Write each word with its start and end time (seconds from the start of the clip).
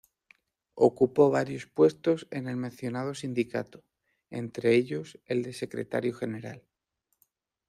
Ocupó 0.77 1.29
varios 1.29 1.67
puestos 1.67 2.27
en 2.31 2.47
el 2.47 2.57
mencionado 2.57 3.13
sindicato, 3.13 3.83
entre 4.31 4.73
ellos, 4.73 5.19
el 5.27 5.43
de 5.43 5.53
Secretario 5.53 6.15
General. 6.15 6.63